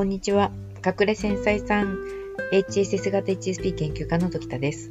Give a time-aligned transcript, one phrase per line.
[0.00, 0.50] こんにちは。
[0.76, 1.98] 隠れ繊細さん、
[2.52, 4.90] HSS 型 HSP 研究家の時田です。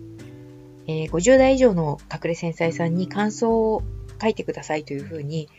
[0.86, 3.82] えー、50代以上の隠れ繊細さんに感想を
[4.22, 5.50] 書いてくださいというふうに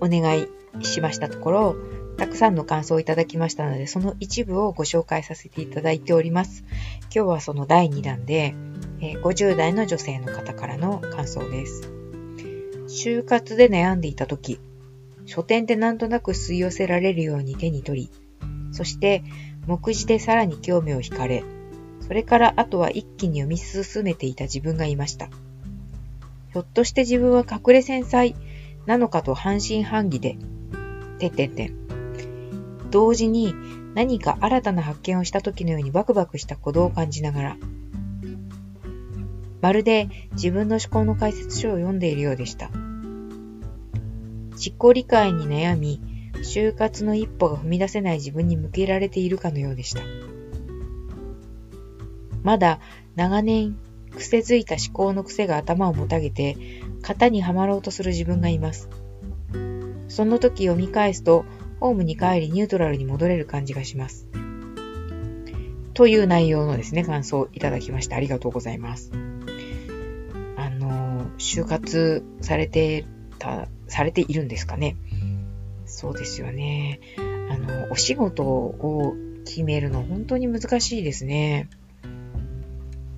[0.00, 0.48] お願い
[0.84, 1.76] しましたところ、
[2.16, 6.64] たくさんの感想をいただきましたので、その一部をご紹介させていただいております。
[7.14, 8.56] 今日はその第2弾で、
[9.00, 11.92] えー、50代の女性の方からの感想です。
[12.88, 14.58] 就活で悩んでいた時、
[15.26, 18.21] 書店でなんとなく吸い寄せられるように手に取り、
[18.72, 19.22] そして
[19.66, 21.44] 目次でさらに興味を惹かれ、
[22.00, 25.26] それからあとは一気に読み進めていた自分がいました。
[26.52, 28.34] ひょっとして自分は隠れ繊細
[28.86, 30.36] なのかと半信半疑で、
[31.18, 31.72] ててて。
[32.90, 33.54] 同時に
[33.94, 37.56] 何か新たな発見をした時のようにバクバクした鼓動を感じながら、
[39.62, 42.70] まるで自分の思考の解説書を読んでいるようでした。
[44.50, 46.00] 自己理解に悩み、
[46.42, 50.02] 就活の一歩が踏み出せない自分に向けられているかのようでした。
[52.42, 52.80] まだ
[53.14, 53.76] 長年
[54.16, 56.56] 癖づいた思考の癖が頭をもたげて、
[57.00, 58.88] 型にはまろうとする自分がいます。
[60.08, 61.44] その時読み返すと、
[61.80, 64.28] ホームに帰りニュートラルに戻れる感じがします。
[65.94, 69.10] という内容のですね、感想をいただきまして、ありがとうございます。
[70.56, 73.06] あの、就活されて
[73.38, 74.96] たされているんですかね。
[75.86, 77.00] そうですよね。
[77.50, 81.68] あの、お仕事を決めるの本当に難しいですね。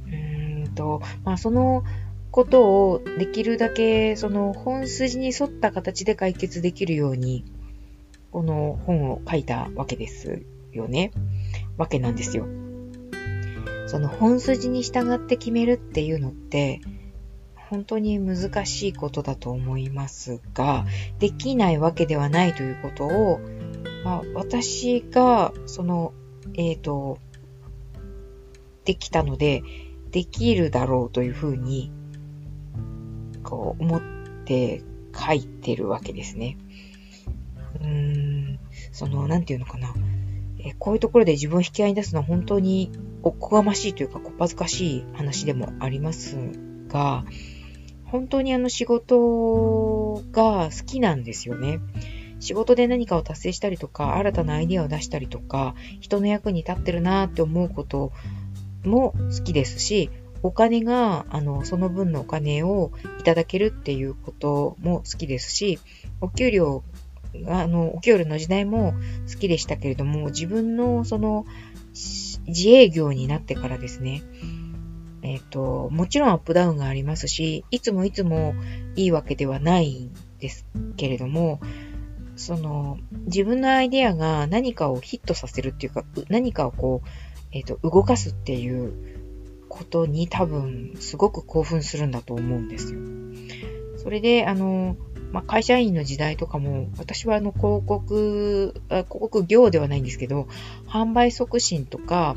[0.06, 1.84] うーんと、まあ、その
[2.31, 7.45] ことをできるだけ、その本筋に沿った形で解決できるように、
[8.33, 11.12] この本を書いたわけですよね。
[11.77, 12.47] わけなんですよ。
[13.87, 16.81] その本筋に従って決めるっていうのって、
[17.75, 20.86] 本当に難しいことだと思いますが、
[21.19, 23.41] できないわけではないということを、
[24.04, 26.15] まあ、私が、その、
[26.54, 27.19] えっ、ー、と、
[28.84, 29.65] できたので、
[30.12, 31.91] できるだろうというふうに、
[33.43, 34.03] こう、思っ
[34.44, 36.56] て書いてるわけですね。
[37.81, 37.88] うー
[38.53, 38.60] ん、
[38.93, 39.93] その、なんていうのかな。
[40.60, 42.93] えこういうところで自分を引き合いに出すのは本当に
[43.25, 46.37] おこがましいというか、こっぱずかしい話でもあります
[46.87, 47.25] が、
[48.14, 51.80] 本当にあの仕事が好きなんですよね。
[52.38, 58.12] 仕事で何かを達成したりとか、新たなアイデアを出したりとか、人の役に立ってるなって思うこと
[58.84, 60.10] も好きですし、
[60.44, 65.81] お金が、あの、その分のお金をいただけるっていうことも好きですし、
[66.20, 66.84] お給料
[67.48, 68.94] あの、お給料の時代も
[69.28, 71.46] 好きでしたけれども、自分のその、
[72.46, 74.22] 自営業になってからですね、
[75.25, 78.55] えっ、ー、と、もちろんアップダウンがありますし、いつもいつも
[78.95, 80.67] いいわけではないんです
[80.99, 81.61] けれども、
[82.37, 87.09] その、自分のアイデアが何かをヒットさせるっていうか、何かをこう、
[87.53, 88.93] えっ、ー、と、動かすっていう
[89.71, 93.01] ことに多分、すごく興奮するんだと思うんですよ。
[93.97, 94.97] それで、あの、
[95.33, 100.49] まあ、会社員の時代とかも、私はあの、広告、広告業ではないんですけど、
[100.87, 102.37] 販売促進とか、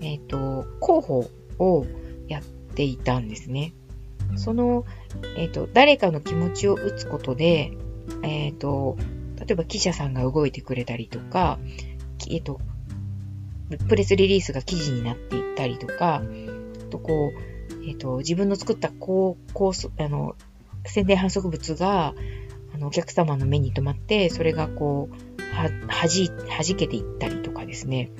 [0.00, 1.86] えっ、ー、と、広報を
[2.30, 3.74] やっていたんですね。
[4.36, 4.84] その、
[5.36, 7.72] えっ、ー、と、誰かの気持ちを打つことで、
[8.22, 8.96] えっ、ー、と、
[9.36, 11.58] 例えば記者さんが動いてくれたりとか、
[12.30, 12.60] えっ、ー、と、
[13.88, 16.22] プレスリリースが記事になっていったりとか、
[16.90, 20.36] とこう、えっ、と、自分の作ったこう、こう、あの、
[20.84, 22.14] 宣伝反則物が、
[22.74, 28.10] あの、お客様の目に留まって、それがこう、は、はじ、はじけていったりとかですね。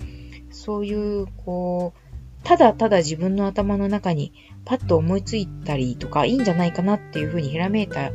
[0.50, 2.09] そういう、こう、
[2.44, 4.32] ただただ自分の頭の中に
[4.64, 8.10] パッと思いついたりとかいいんじゃないかなっていうふうにひらめいた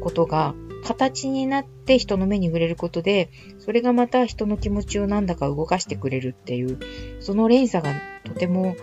[0.00, 6.78] ことが形になって人の目に触れることで、それがまた人の気持ちをなんだか動かしてくれるっていう、
[7.20, 7.94] その連鎖が
[8.24, 8.76] とても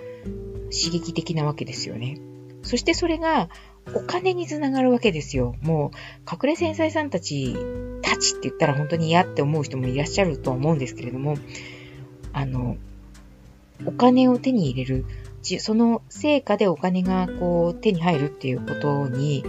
[0.65, 2.19] 刺激的なわけですよね。
[2.63, 3.49] そしてそれが
[3.93, 5.55] お金につながるわけですよ。
[5.61, 5.97] もう、
[6.29, 7.55] 隠れ繊細さんたち、
[8.01, 11.37] たちって言ったら本当に嫌って思う人もいらっしゃるとは思うんですけれども、
[12.33, 12.77] あの、
[13.85, 15.05] お金を手に入れる、
[15.59, 19.43] その成果でお金がこう手に入るっていうことに、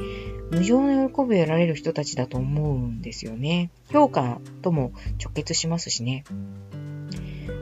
[0.51, 3.71] 無常の喜びを得られる人たちだと思うんですよね。
[3.91, 4.93] 評価とも
[5.23, 6.25] 直結しますしね。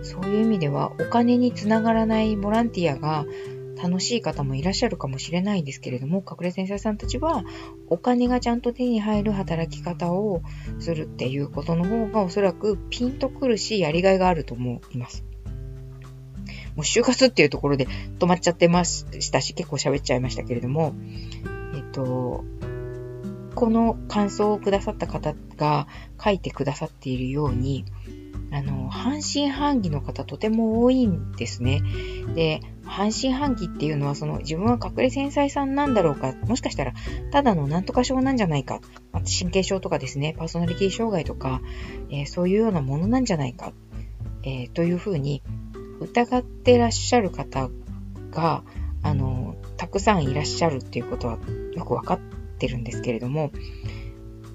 [0.02, 3.25] そういう意味では、お金につながらないボランティアが
[3.82, 7.44] 楽しい方もいらっしゃるかもしれないんですけれども、隠れ先生さんたちは、
[7.88, 10.43] お金がちゃんと手に入る働き方を
[10.78, 15.25] するっていうことの方がおそらくピンとくるし、やりがいがあると思います。
[16.76, 17.87] もう就活っていうところで
[18.19, 20.94] 止まっちゃってましたし、結構喋っちゃいましたけれども、
[21.75, 22.44] えっと、
[23.55, 25.87] この感想をくださった方が
[26.23, 27.85] 書いてくださっているように、
[28.50, 31.82] あの、半信半疑の方とても多いんですね。
[32.35, 36.93] で、半信半疑っていうのは、その自分は隠れ繊細さんなんだろうか、もしかしたら
[37.32, 38.81] ただのなんとか症なんじゃないか、
[39.12, 41.62] 神経症とかですね、パーソナリティ障害とか、
[42.11, 43.73] えー、そういうようなものなんじゃないか、
[44.43, 45.43] えー、というふうに
[46.05, 47.71] 疑ってらっしゃる方
[48.31, 48.62] が、
[49.03, 51.39] あの、たくさんいらっしゃるっていうことは
[51.75, 52.21] よくわかっ
[52.59, 53.51] てるんですけれども、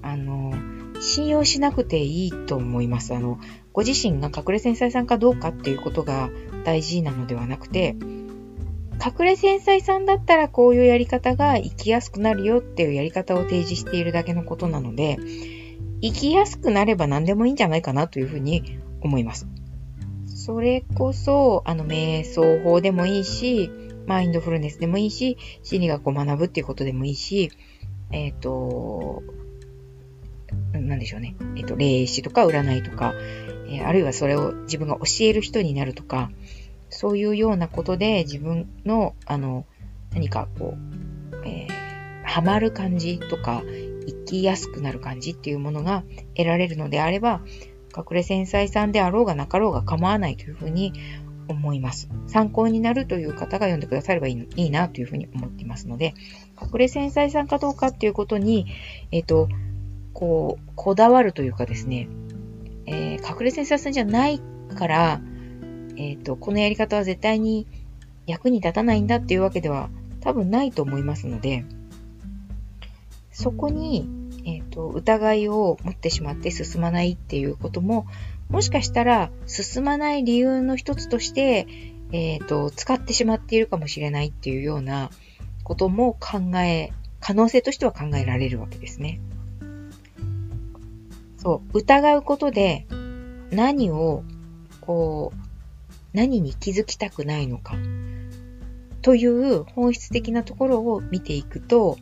[0.02, 0.52] あの、
[1.00, 3.14] 信用しなくていいと思います。
[3.14, 3.38] あの、
[3.72, 6.30] ご自身が隠れ繊細さんかどうかっていうことが
[6.64, 7.96] 大事なのではなくて、
[9.02, 15.18] 隠れ繊細さんだったらこういうやり方が生きやすくなるよっていうやり方を提示しているだけのことなので、
[16.02, 19.46] 生きやすくなれば何でもいいんじゃないかなというふうに思います。
[20.50, 23.70] それこそ、あの、瞑想法でもいいし、
[24.08, 27.52] マインドフルネスでもいいし、心理学を学ぶっていうことでもいいし、
[28.10, 29.22] えっ、ー、と、
[30.72, 31.36] なんでしょうね。
[31.54, 33.14] えっ、ー、と、霊視とか占いとか、
[33.68, 36.32] えー、あるいはそれを自分が教える人になるとか、
[36.88, 39.66] そういうようなことで自分の、あの、
[40.12, 40.74] 何かこ
[41.32, 43.62] う、えー、ハマる感じとか、
[44.04, 46.02] 生きやすくなる感じっていうものが
[46.34, 47.40] 得られるのであれば、
[47.96, 50.92] 隠れ繊細さんであろうがなかろうが構わないというふうに
[51.48, 52.08] 思います。
[52.26, 56.14] 参考になるという方が読んでくださればいいいいなというふうに思っていますので、
[56.60, 58.66] 隠れ繊細さんかどうかっていうことに、
[59.10, 59.48] えっ、ー、と、
[60.12, 62.08] こう、こだわるというかですね、
[62.86, 64.40] えー、隠れ繊細さんじゃない
[64.74, 65.20] から、
[65.96, 67.66] えっ、ー、と、このやり方は絶対に
[68.26, 69.90] 役に立たないんだっていうわけでは
[70.20, 71.64] 多分ないと思いますので、
[73.32, 78.06] そこに、えっ、ー、と、疑いを持ってしまって進まないっていうことも、
[78.48, 81.66] もしかしたら進まない理由の一つとして、
[82.12, 85.10] えっ、ー、と、使ってしまっているかもしれないっていうような
[85.62, 86.90] ことも考え、
[87.20, 89.20] 可能性としては考えられるわけですね。
[91.36, 92.86] そう、疑うことで
[93.50, 94.22] 何を、
[94.80, 95.38] こう、
[96.12, 97.76] 何に気づきたくないのか、
[99.02, 101.96] という本質的なところを見ていくと、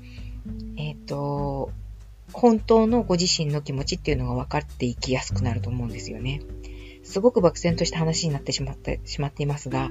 [0.76, 1.70] えっ、ー、と、
[2.32, 6.40] 本当のご自身の気持ちっていうのが分かっていきやすくなると思うんですよね。
[7.02, 9.90] すごく漠然とした話になってしまってしまっていますが、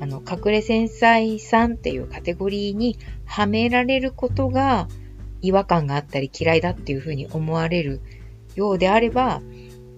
[0.00, 4.88] あの、隠れ繊細さんっていうカテゴリーにはめられることが
[5.42, 8.00] 違和感があったり嫌いだっていうふうに思われる
[8.54, 9.42] ようであれば、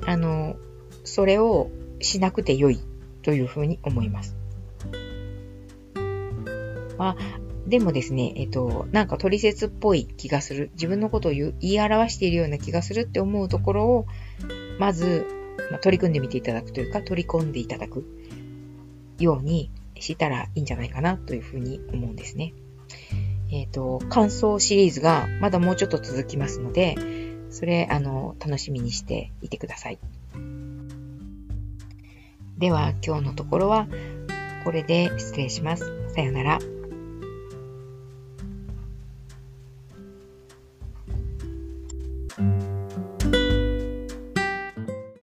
[0.06, 0.56] あの、
[1.04, 1.70] それを
[2.00, 2.80] しなくてよい
[3.22, 4.36] というふうに思います。
[6.98, 7.16] まあ、
[7.66, 10.70] でもですね、えっと、なんか取説っぽい気がする。
[10.74, 14.06] 自分のことを言い表しているような気がするって思うところを、
[14.78, 15.26] まず、
[15.70, 18.04] まあ、取り組んでみていただくというか、取り込んでいただく
[19.18, 22.54] ようにしたらいいんじゃないかなというふうに思うんですね。
[23.52, 26.96] えっ、と、感想シリーズがまだもうちょっと続きますので、
[27.50, 29.98] それ、あの、楽しみにしていてください。
[32.58, 33.88] では、今日のところは、
[34.64, 36.12] これで失礼します。
[36.14, 36.79] さよなら。